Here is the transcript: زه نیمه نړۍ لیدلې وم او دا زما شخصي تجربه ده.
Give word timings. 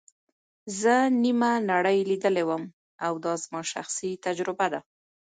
زه 0.79 0.95
نیمه 1.23 1.51
نړۍ 1.71 1.99
لیدلې 2.09 2.43
وم 2.45 2.63
او 3.05 3.13
دا 3.23 3.33
زما 3.43 3.61
شخصي 3.73 4.11
تجربه 4.25 4.67
ده. 4.73 4.79